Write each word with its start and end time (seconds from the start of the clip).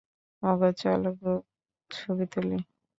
ওগো, 0.43 0.69
চলো 0.81 1.09
গ্রুপ 1.19 1.43
ছবি 1.91 2.25
তুলি। 2.31 2.57